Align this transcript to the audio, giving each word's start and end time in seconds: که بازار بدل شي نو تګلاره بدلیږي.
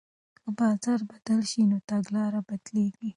که 0.43 0.49
بازار 0.57 0.99
بدل 1.11 1.41
شي 1.51 1.61
نو 1.69 1.77
تګلاره 1.89 2.41
بدلیږي. 2.49 3.09